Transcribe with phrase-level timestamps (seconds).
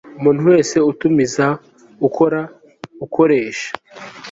[0.17, 1.47] Umuntu wese utumiza
[2.07, 2.41] ukora
[3.05, 3.69] ukoresha